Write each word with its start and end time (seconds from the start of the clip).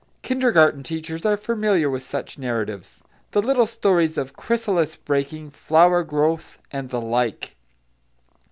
Kindergarten 0.23 0.81
teachers 0.81 1.27
are 1.27 1.37
familiar 1.37 1.87
with 1.87 2.01
such 2.01 2.39
narratives: 2.39 3.03
the 3.33 3.39
little 3.41 3.67
stories 3.67 4.17
of 4.17 4.35
chrysalis 4.35 4.95
breaking, 4.95 5.51
flower 5.51 6.01
growth, 6.03 6.57
and 6.71 6.89
the 6.89 6.99
like. 6.99 7.55